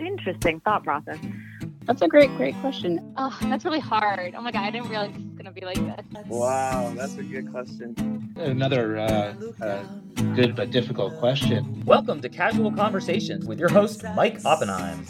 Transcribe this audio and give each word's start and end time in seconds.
interesting 0.00 0.60
thought 0.60 0.84
process. 0.84 1.18
That's 1.86 2.02
a 2.02 2.08
great, 2.08 2.34
great 2.36 2.54
question. 2.60 3.14
Oh, 3.16 3.36
that's 3.42 3.64
really 3.64 3.80
hard. 3.80 4.34
Oh 4.36 4.42
my 4.42 4.52
god, 4.52 4.64
I 4.64 4.70
didn't 4.70 4.88
realize 4.88 5.10
it 5.10 5.16
was 5.16 5.32
gonna 5.36 5.50
be 5.50 5.62
like 5.62 5.76
this. 5.76 6.26
Wow, 6.26 6.92
that's 6.94 7.16
a 7.16 7.22
good 7.22 7.50
question. 7.50 8.32
Another 8.36 8.98
uh, 8.98 9.34
uh, 9.60 9.82
good 10.34 10.54
but 10.54 10.70
difficult 10.70 11.18
question. 11.18 11.82
Welcome 11.84 12.20
to 12.20 12.28
Casual 12.28 12.70
Conversations 12.72 13.46
with 13.46 13.58
your 13.58 13.70
host, 13.70 14.04
Mike 14.14 14.44
Oppenheim. 14.44 15.04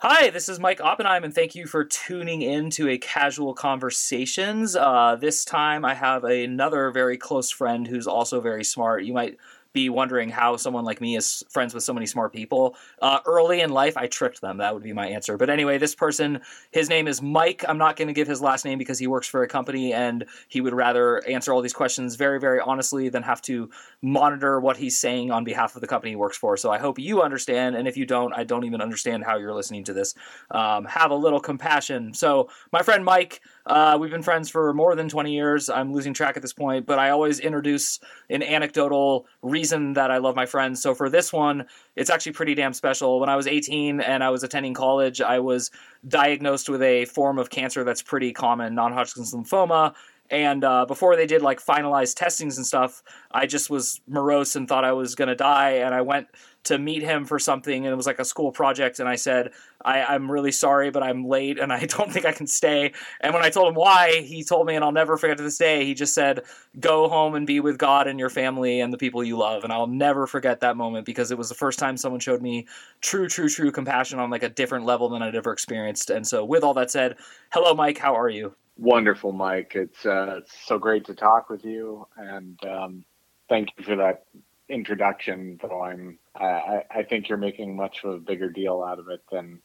Hi, 0.00 0.30
this 0.30 0.48
is 0.48 0.60
Mike 0.60 0.80
Oppenheim, 0.80 1.24
and 1.24 1.34
thank 1.34 1.56
you 1.56 1.66
for 1.66 1.84
tuning 1.84 2.40
in 2.40 2.70
to 2.70 2.88
a 2.88 2.98
Casual 2.98 3.52
Conversations. 3.52 4.76
Uh, 4.76 5.16
this 5.20 5.44
time 5.44 5.84
I 5.84 5.94
have 5.94 6.22
another 6.22 6.92
very 6.92 7.16
close 7.16 7.50
friend 7.50 7.84
who's 7.84 8.06
also 8.06 8.40
very 8.40 8.62
smart. 8.62 9.02
You 9.02 9.12
might 9.12 9.38
be 9.72 9.88
wondering 9.88 10.30
how 10.30 10.56
someone 10.56 10.84
like 10.84 11.00
me 11.00 11.16
is 11.16 11.44
friends 11.50 11.74
with 11.74 11.84
so 11.84 11.92
many 11.92 12.06
smart 12.06 12.32
people. 12.32 12.74
Uh, 13.02 13.20
early 13.26 13.60
in 13.60 13.70
life, 13.70 13.96
I 13.96 14.06
tricked 14.06 14.40
them. 14.40 14.58
That 14.58 14.74
would 14.74 14.82
be 14.82 14.92
my 14.92 15.08
answer. 15.08 15.36
But 15.36 15.50
anyway, 15.50 15.78
this 15.78 15.94
person, 15.94 16.40
his 16.70 16.88
name 16.88 17.06
is 17.06 17.20
Mike. 17.20 17.64
I'm 17.68 17.78
not 17.78 17.96
going 17.96 18.08
to 18.08 18.14
give 18.14 18.26
his 18.26 18.40
last 18.40 18.64
name 18.64 18.78
because 18.78 18.98
he 18.98 19.06
works 19.06 19.28
for 19.28 19.42
a 19.42 19.48
company 19.48 19.92
and 19.92 20.24
he 20.48 20.60
would 20.60 20.72
rather 20.72 21.26
answer 21.28 21.52
all 21.52 21.60
these 21.60 21.74
questions 21.74 22.16
very, 22.16 22.40
very 22.40 22.60
honestly 22.60 23.08
than 23.08 23.22
have 23.22 23.42
to 23.42 23.68
monitor 24.00 24.58
what 24.58 24.76
he's 24.76 24.98
saying 24.98 25.30
on 25.30 25.44
behalf 25.44 25.74
of 25.74 25.80
the 25.80 25.86
company 25.86 26.12
he 26.12 26.16
works 26.16 26.36
for. 26.36 26.56
So 26.56 26.70
I 26.70 26.78
hope 26.78 26.98
you 26.98 27.22
understand. 27.22 27.76
And 27.76 27.86
if 27.86 27.96
you 27.96 28.06
don't, 28.06 28.32
I 28.32 28.44
don't 28.44 28.64
even 28.64 28.80
understand 28.80 29.24
how 29.24 29.36
you're 29.36 29.54
listening 29.54 29.84
to 29.84 29.92
this. 29.92 30.14
Um, 30.50 30.86
have 30.86 31.10
a 31.10 31.16
little 31.16 31.40
compassion. 31.40 32.14
So, 32.14 32.48
my 32.72 32.82
friend 32.82 33.04
Mike, 33.04 33.40
uh, 33.66 33.98
we've 34.00 34.10
been 34.10 34.22
friends 34.22 34.48
for 34.48 34.72
more 34.72 34.94
than 34.94 35.08
20 35.08 35.32
years. 35.32 35.68
I'm 35.68 35.92
losing 35.92 36.14
track 36.14 36.36
at 36.36 36.42
this 36.42 36.52
point, 36.52 36.86
but 36.86 36.98
I 36.98 37.10
always 37.10 37.38
introduce 37.38 38.00
an 38.30 38.42
anecdotal 38.42 39.26
reason 39.58 39.94
that 39.94 40.10
I 40.12 40.18
love 40.18 40.36
my 40.36 40.46
friends. 40.46 40.80
So 40.80 40.94
for 40.94 41.10
this 41.10 41.32
one, 41.32 41.66
it's 41.96 42.10
actually 42.10 42.32
pretty 42.32 42.54
damn 42.54 42.72
special. 42.72 43.18
When 43.18 43.28
I 43.28 43.34
was 43.34 43.46
18 43.48 44.00
and 44.00 44.22
I 44.22 44.30
was 44.30 44.44
attending 44.44 44.72
college, 44.72 45.20
I 45.20 45.40
was 45.40 45.72
diagnosed 46.06 46.68
with 46.68 46.82
a 46.82 47.06
form 47.06 47.38
of 47.38 47.50
cancer 47.50 47.82
that's 47.82 48.02
pretty 48.02 48.32
common, 48.32 48.74
non 48.76 48.92
Hodgkin's 48.92 49.34
lymphoma. 49.34 49.94
And 50.30 50.62
uh, 50.62 50.84
before 50.86 51.16
they 51.16 51.26
did 51.26 51.42
like 51.42 51.60
finalized 51.60 52.14
testings 52.16 52.56
and 52.56 52.66
stuff, 52.66 53.02
I 53.32 53.46
just 53.46 53.68
was 53.68 54.00
morose 54.06 54.54
and 54.54 54.68
thought 54.68 54.84
I 54.84 54.92
was 54.92 55.16
gonna 55.16 55.34
die. 55.34 55.72
And 55.84 55.92
I 55.92 56.02
went 56.02 56.28
to 56.68 56.78
meet 56.78 57.02
him 57.02 57.24
for 57.24 57.38
something, 57.38 57.84
and 57.84 57.92
it 57.92 57.96
was 57.96 58.06
like 58.06 58.18
a 58.18 58.24
school 58.24 58.52
project. 58.52 59.00
And 59.00 59.08
I 59.08 59.16
said, 59.16 59.52
I, 59.84 60.14
am 60.14 60.30
really 60.30 60.52
sorry, 60.52 60.90
but 60.90 61.02
I'm 61.02 61.24
late, 61.24 61.58
and 61.58 61.72
I 61.72 61.84
don't 61.86 62.12
think 62.12 62.24
I 62.24 62.32
can 62.32 62.46
stay." 62.46 62.92
And 63.20 63.34
when 63.34 63.42
I 63.42 63.50
told 63.50 63.68
him 63.68 63.74
why, 63.74 64.20
he 64.20 64.44
told 64.44 64.66
me, 64.66 64.74
and 64.74 64.84
I'll 64.84 64.92
never 64.92 65.16
forget 65.16 65.36
to 65.38 65.42
this 65.42 65.58
day. 65.58 65.84
He 65.84 65.94
just 65.94 66.14
said, 66.14 66.42
"Go 66.78 67.08
home 67.08 67.34
and 67.34 67.46
be 67.46 67.60
with 67.60 67.78
God 67.78 68.06
and 68.06 68.18
your 68.18 68.30
family 68.30 68.80
and 68.80 68.92
the 68.92 68.98
people 68.98 69.24
you 69.24 69.36
love." 69.36 69.64
And 69.64 69.72
I'll 69.72 69.86
never 69.86 70.26
forget 70.26 70.60
that 70.60 70.76
moment 70.76 71.06
because 71.06 71.30
it 71.30 71.38
was 71.38 71.48
the 71.48 71.54
first 71.54 71.78
time 71.78 71.96
someone 71.96 72.20
showed 72.20 72.42
me 72.42 72.66
true, 73.00 73.28
true, 73.28 73.48
true 73.48 73.72
compassion 73.72 74.18
on 74.18 74.30
like 74.30 74.42
a 74.42 74.48
different 74.48 74.84
level 74.84 75.08
than 75.08 75.22
I'd 75.22 75.34
ever 75.34 75.52
experienced. 75.52 76.10
And 76.10 76.26
so, 76.26 76.44
with 76.44 76.62
all 76.62 76.74
that 76.74 76.90
said, 76.90 77.16
hello, 77.52 77.74
Mike. 77.74 77.98
How 77.98 78.14
are 78.14 78.28
you? 78.28 78.54
Wonderful, 78.76 79.32
Mike. 79.32 79.72
It's 79.74 80.06
uh, 80.06 80.40
so 80.46 80.78
great 80.78 81.04
to 81.06 81.14
talk 81.14 81.50
with 81.50 81.64
you, 81.64 82.06
and 82.16 82.58
um, 82.64 83.04
thank 83.48 83.70
you 83.76 83.84
for 83.84 83.96
that 83.96 84.24
introduction. 84.68 85.58
Though 85.60 85.82
I'm, 85.82 86.18
I, 86.34 86.82
I 86.90 87.02
think 87.02 87.28
you're 87.28 87.38
making 87.38 87.76
much 87.76 88.04
of 88.04 88.14
a 88.14 88.18
bigger 88.18 88.50
deal 88.50 88.82
out 88.82 88.98
of 88.98 89.08
it 89.08 89.22
than 89.30 89.60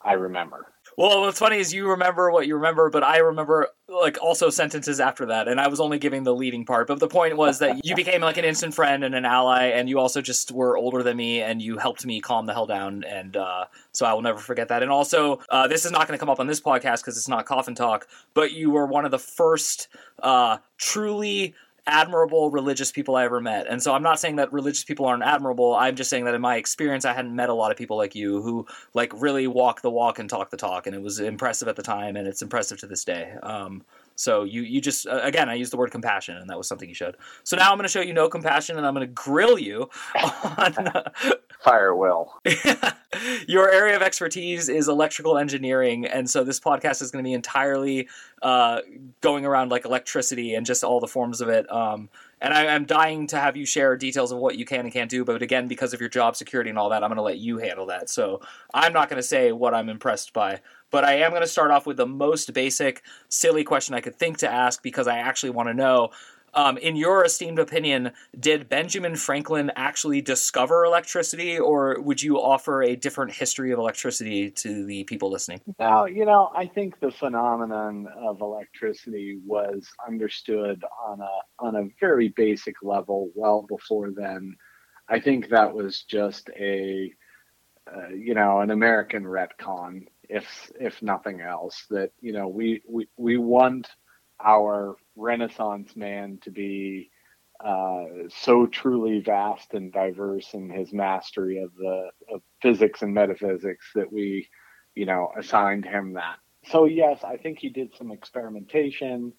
I 0.00 0.12
remember. 0.12 0.66
Well, 0.96 1.20
what's 1.20 1.38
funny 1.38 1.58
is 1.58 1.72
you 1.72 1.90
remember 1.90 2.30
what 2.30 2.46
you 2.46 2.54
remember, 2.56 2.90
but 2.90 3.04
I 3.04 3.18
remember 3.18 3.68
like 3.88 4.18
also 4.22 4.50
sentences 4.50 5.00
after 5.00 5.26
that, 5.26 5.46
and 5.48 5.60
I 5.60 5.68
was 5.68 5.80
only 5.80 5.98
giving 5.98 6.22
the 6.22 6.34
leading 6.34 6.64
part. 6.64 6.86
But 6.86 6.98
the 6.98 7.08
point 7.08 7.36
was 7.36 7.58
that 7.60 7.84
you 7.84 7.94
became 7.94 8.20
like 8.20 8.36
an 8.36 8.44
instant 8.44 8.74
friend 8.74 9.04
and 9.04 9.14
an 9.14 9.24
ally, 9.24 9.66
and 9.66 9.88
you 9.88 9.98
also 9.98 10.20
just 10.20 10.50
were 10.50 10.76
older 10.76 11.02
than 11.02 11.16
me, 11.16 11.40
and 11.40 11.60
you 11.60 11.78
helped 11.78 12.04
me 12.06 12.20
calm 12.20 12.46
the 12.46 12.52
hell 12.52 12.66
down, 12.66 13.04
and 13.04 13.36
uh, 13.36 13.66
so 13.92 14.06
I 14.06 14.12
will 14.12 14.22
never 14.22 14.38
forget 14.38 14.68
that. 14.68 14.82
And 14.82 14.90
also, 14.90 15.40
uh, 15.50 15.68
this 15.68 15.84
is 15.84 15.92
not 15.92 16.06
going 16.08 16.16
to 16.16 16.20
come 16.20 16.30
up 16.30 16.40
on 16.40 16.46
this 16.46 16.60
podcast 16.60 17.00
because 17.00 17.16
it's 17.16 17.28
not 17.28 17.46
coffin 17.46 17.74
talk, 17.74 18.08
but 18.34 18.52
you 18.52 18.70
were 18.70 18.86
one 18.86 19.04
of 19.04 19.10
the 19.10 19.18
first 19.18 19.88
uh, 20.22 20.58
truly 20.78 21.54
admirable 21.88 22.50
religious 22.50 22.92
people 22.92 23.16
I 23.16 23.24
ever 23.24 23.40
met. 23.40 23.66
And 23.68 23.82
so 23.82 23.94
I'm 23.94 24.02
not 24.02 24.20
saying 24.20 24.36
that 24.36 24.52
religious 24.52 24.84
people 24.84 25.06
aren't 25.06 25.22
admirable. 25.22 25.74
I'm 25.74 25.96
just 25.96 26.10
saying 26.10 26.26
that 26.26 26.34
in 26.34 26.40
my 26.40 26.56
experience, 26.56 27.04
I 27.04 27.12
hadn't 27.12 27.34
met 27.34 27.48
a 27.48 27.54
lot 27.54 27.72
of 27.72 27.76
people 27.76 27.96
like 27.96 28.14
you 28.14 28.42
who 28.42 28.66
like 28.94 29.12
really 29.20 29.46
walk 29.46 29.82
the 29.82 29.90
walk 29.90 30.18
and 30.18 30.28
talk 30.28 30.50
the 30.50 30.56
talk. 30.56 30.86
And 30.86 30.94
it 30.94 31.02
was 31.02 31.18
impressive 31.18 31.66
at 31.66 31.76
the 31.76 31.82
time, 31.82 32.16
and 32.16 32.28
it's 32.28 32.42
impressive 32.42 32.78
to 32.80 32.86
this 32.86 33.04
day. 33.04 33.34
Um, 33.42 33.82
so 34.18 34.42
you 34.42 34.62
you 34.62 34.80
just 34.80 35.06
uh, 35.06 35.20
again 35.22 35.48
I 35.48 35.54
used 35.54 35.72
the 35.72 35.76
word 35.76 35.92
compassion 35.92 36.36
and 36.36 36.50
that 36.50 36.58
was 36.58 36.66
something 36.66 36.88
you 36.88 36.94
showed. 36.94 37.16
So 37.44 37.56
now 37.56 37.70
I'm 37.70 37.78
going 37.78 37.84
to 37.84 37.88
show 37.88 38.00
you 38.00 38.12
no 38.12 38.28
compassion 38.28 38.76
and 38.76 38.84
I'm 38.84 38.92
going 38.92 39.06
to 39.06 39.12
grill 39.12 39.58
you 39.58 39.88
on 40.58 40.74
will. 41.94 42.40
Your 43.46 43.70
area 43.70 43.96
of 43.96 44.02
expertise 44.02 44.68
is 44.68 44.88
electrical 44.88 45.38
engineering 45.38 46.06
and 46.06 46.28
so 46.28 46.44
this 46.44 46.60
podcast 46.60 47.02
is 47.02 47.10
going 47.10 47.24
to 47.24 47.28
be 47.28 47.34
entirely 47.34 48.08
uh, 48.42 48.80
going 49.20 49.44
around 49.44 49.70
like 49.70 49.84
electricity 49.84 50.54
and 50.54 50.66
just 50.66 50.84
all 50.84 51.00
the 51.00 51.06
forms 51.06 51.40
of 51.40 51.48
it. 51.48 51.70
Um, 51.72 52.08
and 52.40 52.54
I, 52.54 52.64
am 52.64 52.84
dying 52.84 53.26
to 53.28 53.38
have 53.38 53.56
you 53.56 53.66
share 53.66 53.96
details 53.96 54.30
of 54.30 54.38
what 54.38 54.56
you 54.56 54.64
can 54.64 54.80
and 54.80 54.92
can't 54.92 55.10
do, 55.10 55.24
but 55.24 55.42
again, 55.42 55.66
because 55.66 55.92
of 55.92 56.00
your 56.00 56.08
job 56.08 56.36
security 56.36 56.70
and 56.70 56.78
all 56.78 56.90
that, 56.90 57.02
I'm 57.02 57.08
going 57.08 57.16
to 57.16 57.22
let 57.22 57.38
you 57.38 57.58
handle 57.58 57.86
that. 57.86 58.08
So 58.08 58.40
I'm 58.72 58.92
not 58.92 59.08
going 59.08 59.20
to 59.20 59.26
say 59.26 59.50
what 59.52 59.74
I'm 59.74 59.88
impressed 59.88 60.32
by, 60.32 60.60
but 60.90 61.04
I 61.04 61.14
am 61.14 61.30
going 61.30 61.42
to 61.42 61.48
start 61.48 61.70
off 61.70 61.86
with 61.86 61.96
the 61.96 62.06
most 62.06 62.52
basic, 62.54 63.02
silly 63.28 63.64
question 63.64 63.94
I 63.94 64.00
could 64.00 64.16
think 64.16 64.38
to 64.38 64.50
ask 64.50 64.82
because 64.82 65.08
I 65.08 65.18
actually 65.18 65.50
want 65.50 65.68
to 65.68 65.74
know. 65.74 66.10
Um, 66.54 66.78
in 66.78 66.96
your 66.96 67.24
esteemed 67.24 67.58
opinion, 67.58 68.12
did 68.38 68.68
Benjamin 68.68 69.16
Franklin 69.16 69.70
actually 69.76 70.20
discover 70.20 70.84
electricity, 70.84 71.58
or 71.58 72.00
would 72.00 72.22
you 72.22 72.40
offer 72.40 72.82
a 72.82 72.96
different 72.96 73.32
history 73.32 73.72
of 73.72 73.78
electricity 73.78 74.50
to 74.50 74.84
the 74.84 75.04
people 75.04 75.30
listening? 75.30 75.60
Now, 75.78 76.06
you 76.06 76.24
know, 76.24 76.50
I 76.56 76.66
think 76.66 77.00
the 77.00 77.10
phenomenon 77.10 78.08
of 78.16 78.40
electricity 78.40 79.38
was 79.46 79.86
understood 80.06 80.82
on 81.06 81.20
a 81.20 81.64
on 81.64 81.76
a 81.76 81.88
very 82.00 82.28
basic 82.28 82.76
level 82.82 83.30
well 83.34 83.66
before 83.68 84.10
then. 84.10 84.56
I 85.08 85.20
think 85.20 85.48
that 85.48 85.74
was 85.74 86.02
just 86.02 86.50
a 86.58 87.12
uh, 87.94 88.08
you 88.08 88.34
know 88.34 88.60
an 88.60 88.70
American 88.70 89.24
retcon, 89.24 90.06
if 90.28 90.70
if 90.78 91.02
nothing 91.02 91.40
else. 91.40 91.86
That 91.90 92.10
you 92.20 92.32
know 92.32 92.48
we 92.48 92.82
we 92.86 93.08
we 93.16 93.36
want 93.38 93.88
our 94.44 94.96
Renaissance 95.16 95.96
man 95.96 96.38
to 96.42 96.50
be 96.50 97.10
uh, 97.64 98.04
so 98.28 98.66
truly 98.66 99.20
vast 99.20 99.74
and 99.74 99.92
diverse 99.92 100.54
in 100.54 100.70
his 100.70 100.92
mastery 100.92 101.58
of 101.58 101.74
the 101.74 102.10
of 102.32 102.40
physics 102.62 103.02
and 103.02 103.12
metaphysics 103.12 103.86
that 103.94 104.12
we, 104.12 104.48
you 104.94 105.06
know, 105.06 105.30
assigned 105.36 105.84
him 105.84 106.12
that. 106.12 106.36
So 106.66 106.84
yes, 106.84 107.24
I 107.24 107.36
think 107.36 107.58
he 107.58 107.68
did 107.68 107.94
some 107.96 108.12
experimentation, 108.12 109.32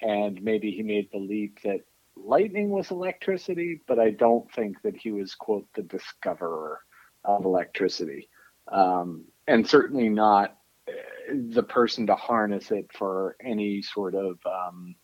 and 0.00 0.40
maybe 0.42 0.70
he 0.70 0.82
made 0.82 1.08
the 1.10 1.18
leap 1.18 1.58
that 1.64 1.80
lightning 2.16 2.70
was 2.70 2.92
electricity, 2.92 3.80
but 3.88 3.98
I 3.98 4.10
don't 4.10 4.50
think 4.52 4.80
that 4.82 4.96
he 4.96 5.10
was 5.10 5.34
quote 5.34 5.66
the 5.74 5.82
discoverer 5.82 6.80
of 7.24 7.44
electricity, 7.44 8.28
um, 8.70 9.24
and 9.48 9.68
certainly 9.68 10.08
not 10.08 10.56
the 11.32 11.62
person 11.62 12.06
to 12.06 12.14
harness 12.14 12.70
it 12.70 12.86
for 12.92 13.36
any 13.44 13.82
sort 13.82 14.14
of 14.14 14.38
um, 14.46 14.94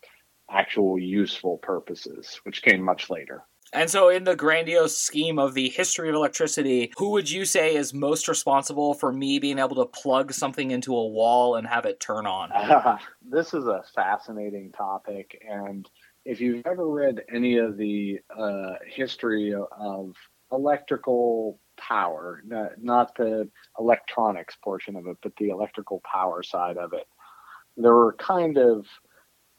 actual 0.50 0.98
useful 0.98 1.58
purposes, 1.58 2.40
which 2.44 2.62
came 2.62 2.82
much 2.82 3.10
later. 3.10 3.44
And 3.72 3.88
so, 3.88 4.08
in 4.08 4.24
the 4.24 4.34
grandiose 4.34 4.98
scheme 4.98 5.38
of 5.38 5.54
the 5.54 5.68
history 5.68 6.08
of 6.08 6.16
electricity, 6.16 6.92
who 6.96 7.10
would 7.10 7.30
you 7.30 7.44
say 7.44 7.76
is 7.76 7.94
most 7.94 8.26
responsible 8.26 8.94
for 8.94 9.12
me 9.12 9.38
being 9.38 9.60
able 9.60 9.76
to 9.76 9.86
plug 9.86 10.32
something 10.32 10.72
into 10.72 10.96
a 10.96 11.06
wall 11.06 11.54
and 11.54 11.68
have 11.68 11.84
it 11.84 12.00
turn 12.00 12.26
on? 12.26 12.50
Uh, 12.50 12.98
this 13.22 13.54
is 13.54 13.66
a 13.66 13.84
fascinating 13.94 14.72
topic. 14.72 15.40
And 15.48 15.88
if 16.24 16.40
you've 16.40 16.66
ever 16.66 16.88
read 16.88 17.22
any 17.32 17.58
of 17.58 17.76
the 17.76 18.18
uh, 18.36 18.74
history 18.88 19.54
of 19.54 20.16
electrical 20.50 21.60
power, 21.80 22.42
not 22.80 23.14
the 23.16 23.48
electronics 23.78 24.56
portion 24.62 24.96
of 24.96 25.06
it, 25.06 25.16
but 25.22 25.34
the 25.36 25.48
electrical 25.48 26.00
power 26.04 26.42
side 26.42 26.76
of 26.76 26.92
it. 26.92 27.06
There 27.76 27.94
were 27.94 28.12
kind 28.14 28.58
of 28.58 28.86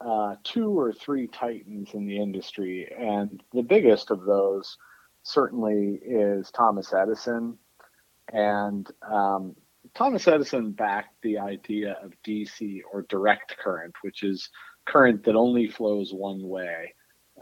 uh, 0.00 0.36
two 0.44 0.78
or 0.78 0.92
three 0.92 1.26
titans 1.26 1.94
in 1.94 2.06
the 2.06 2.18
industry, 2.18 2.88
and 2.96 3.42
the 3.52 3.62
biggest 3.62 4.10
of 4.10 4.24
those 4.24 4.76
certainly 5.22 6.00
is 6.04 6.50
Thomas 6.50 6.92
Edison. 6.92 7.58
And 8.32 8.88
um, 9.08 9.56
Thomas 9.94 10.28
Edison 10.28 10.72
backed 10.72 11.20
the 11.22 11.38
idea 11.38 11.96
of 12.02 12.12
DC 12.26 12.80
or 12.92 13.02
direct 13.02 13.56
current, 13.58 13.94
which 14.02 14.22
is 14.22 14.48
current 14.86 15.24
that 15.24 15.36
only 15.36 15.68
flows 15.68 16.12
one 16.12 16.48
way, 16.48 16.94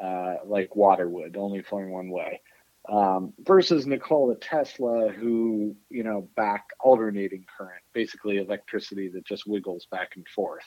uh, 0.03 0.37
like 0.45 0.75
water 0.75 1.09
would, 1.09 1.37
only 1.37 1.63
flowing 1.63 1.91
one 1.91 2.11
way 2.11 2.41
um, 2.91 3.33
versus 3.39 3.87
Nikola 3.87 4.35
Tesla, 4.37 5.11
who 5.11 5.77
you 5.89 6.03
know 6.03 6.29
back 6.37 6.71
alternating 6.81 7.47
current, 7.57 7.83
basically 7.93 8.39
electricity 8.39 9.09
that 9.09 9.25
just 9.25 9.47
wiggles 9.47 9.87
back 9.91 10.13
and 10.17 10.27
forth. 10.29 10.65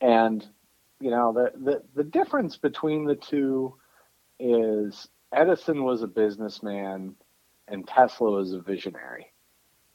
And 0.00 0.44
you 1.00 1.10
know 1.10 1.32
the 1.32 1.52
the, 1.58 1.82
the 1.94 2.04
difference 2.04 2.56
between 2.56 3.04
the 3.04 3.16
two 3.16 3.74
is 4.40 5.06
Edison 5.32 5.84
was 5.84 6.02
a 6.02 6.06
businessman 6.08 7.14
and 7.68 7.86
Tesla 7.86 8.30
was 8.30 8.52
a 8.52 8.60
visionary. 8.60 9.32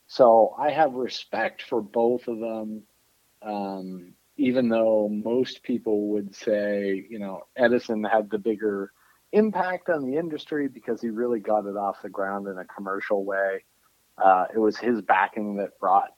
So 0.07 0.55
I 0.57 0.71
have 0.71 0.93
respect 0.93 1.61
for 1.63 1.81
both 1.81 2.27
of 2.27 2.39
them. 2.39 2.83
Um, 3.41 4.13
even 4.37 4.69
though 4.69 5.09
most 5.09 5.63
people 5.63 6.09
would 6.09 6.33
say, 6.33 7.05
you 7.09 7.19
know, 7.19 7.41
Edison 7.57 8.03
had 8.03 8.29
the 8.29 8.37
bigger 8.37 8.91
impact 9.31 9.89
on 9.89 10.09
the 10.09 10.17
industry 10.17 10.67
because 10.67 11.01
he 11.01 11.09
really 11.09 11.39
got 11.39 11.65
it 11.65 11.77
off 11.77 12.01
the 12.01 12.09
ground 12.09 12.47
in 12.47 12.57
a 12.57 12.65
commercial 12.65 13.23
way. 13.23 13.63
Uh, 14.17 14.45
it 14.53 14.59
was 14.59 14.77
his 14.77 15.01
backing 15.01 15.55
that 15.57 15.79
brought 15.79 16.09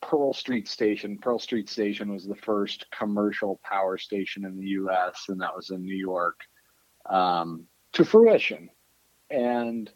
Pearl 0.00 0.32
Street 0.34 0.68
Station. 0.68 1.16
Pearl 1.16 1.38
Street 1.38 1.68
Station 1.68 2.12
was 2.12 2.26
the 2.26 2.36
first 2.36 2.86
commercial 2.90 3.60
power 3.62 3.96
station 3.96 4.44
in 4.44 4.58
the 4.58 4.66
U.S., 4.66 5.26
and 5.28 5.40
that 5.40 5.54
was 5.54 5.70
in 5.70 5.82
New 5.82 5.96
York, 5.96 6.40
um, 7.08 7.64
to 7.92 8.04
fruition. 8.04 8.68
And 9.30 9.90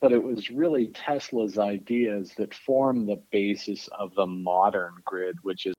but 0.00 0.12
it 0.12 0.22
was 0.22 0.50
really 0.50 0.88
Tesla's 0.88 1.58
ideas 1.58 2.32
that 2.38 2.54
formed 2.54 3.06
the 3.08 3.20
basis 3.30 3.88
of 3.98 4.14
the 4.14 4.26
modern 4.26 4.94
grid, 5.04 5.36
which 5.42 5.66
is. 5.66 5.74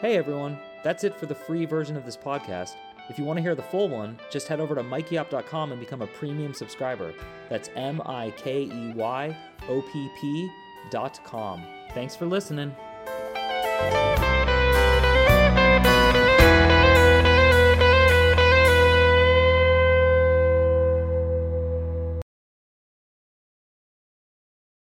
Hey 0.00 0.16
everyone, 0.16 0.58
that's 0.82 1.04
it 1.04 1.16
for 1.16 1.26
the 1.26 1.34
free 1.34 1.64
version 1.64 1.96
of 1.96 2.04
this 2.04 2.16
podcast. 2.16 2.76
If 3.08 3.18
you 3.18 3.24
want 3.24 3.36
to 3.38 3.42
hear 3.42 3.54
the 3.54 3.62
full 3.62 3.88
one, 3.88 4.18
just 4.30 4.48
head 4.48 4.60
over 4.60 4.74
to 4.74 4.82
mikeyopp.com 4.82 5.72
and 5.72 5.80
become 5.80 6.02
a 6.02 6.06
premium 6.06 6.54
subscriber. 6.54 7.12
That's 7.48 7.68
M 7.74 8.00
I 8.06 8.32
K 8.36 8.62
E 8.62 8.92
Y 8.94 9.36
O 9.68 9.82
P 9.82 10.08
P.com. 10.20 11.62
Thanks 11.92 12.16
for 12.16 12.26
listening. 12.26 12.74